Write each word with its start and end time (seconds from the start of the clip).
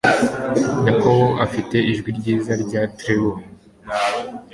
Yakobo 0.87 1.25
afite 1.45 1.77
ijwi 1.91 2.09
ryiza 2.17 2.53
rya 2.63 2.81
treble 2.97 3.39